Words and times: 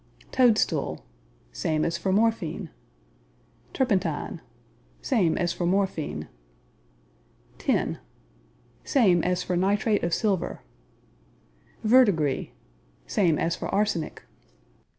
Toadstool 0.31 1.05
Same 1.51 1.85
as 1.85 1.95
for 1.95 2.11
morphine. 2.11 2.71
Turpentine 3.71 4.41
Same 4.99 5.37
as 5.37 5.53
for 5.53 5.67
morphine. 5.67 6.27
Tin 7.59 7.99
Same 8.83 9.23
as 9.23 9.43
for 9.43 9.55
nitrate 9.55 10.01
of 10.03 10.11
silver. 10.15 10.61
Verdigris 11.83 12.47
Same 13.05 13.37
as 13.37 13.55
for 13.55 13.67
arsenic. 13.69 14.23